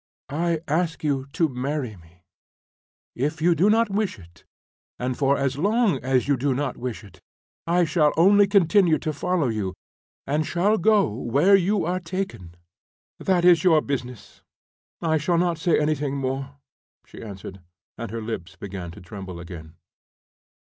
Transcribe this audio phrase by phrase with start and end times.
[0.33, 2.23] "I ask you to marry me.
[3.15, 4.45] If you do not wish it,
[4.97, 7.21] and for as long as you do not wish it,
[7.67, 9.75] I shall only continue to follow you,
[10.25, 12.55] and shall go where you are taken."
[13.19, 14.41] "That is your business.
[15.01, 16.55] I shall not say anything more,"
[17.05, 17.61] she answered,
[17.95, 19.75] and her lips began to tremble again.